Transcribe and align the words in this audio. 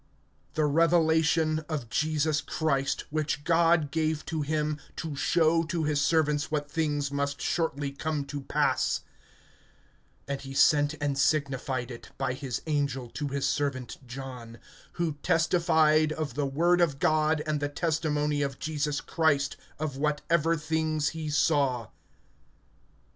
THE 0.55 0.65
Revelation 0.65 1.59
of 1.69 1.87
Jesus 1.87 2.41
Christ, 2.41 3.03
which 3.11 3.43
God 3.43 3.91
gave 3.91 4.25
to 4.25 4.41
him, 4.41 4.79
to 4.95 5.15
show 5.15 5.61
to 5.65 5.83
his 5.83 6.01
servants 6.01 6.49
what 6.49 6.71
things 6.71 7.11
must 7.11 7.39
shortly 7.39 7.91
come 7.91 8.25
to 8.25 8.41
pass; 8.41 9.01
and 10.27 10.41
he 10.41 10.55
sent 10.55 10.95
and 10.99 11.19
signified 11.19 11.91
it 11.91 12.09
by 12.17 12.33
his 12.33 12.63
angel 12.65 13.11
to 13.11 13.27
his 13.27 13.47
servant 13.47 13.99
John; 14.07 14.57
(2)who 14.97 15.17
testified 15.21 16.11
of 16.11 16.33
the 16.33 16.47
word 16.47 16.81
of 16.81 16.97
God 16.97 17.43
and 17.45 17.59
the 17.59 17.69
testimony 17.69 18.41
of 18.41 18.57
Jesus 18.57 19.01
Christ, 19.01 19.55
of 19.77 19.97
whatever 19.97 20.57
things 20.57 21.09
he 21.09 21.29
saw. 21.29 21.89